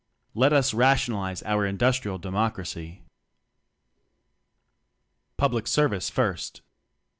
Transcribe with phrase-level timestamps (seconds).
[0.33, 3.03] Let us rationalize our Industrial De mocracy!
[5.37, 6.63] Public Service First.